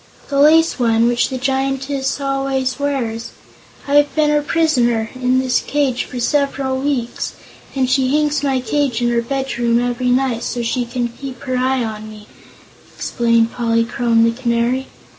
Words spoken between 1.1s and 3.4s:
the Giantess always wears.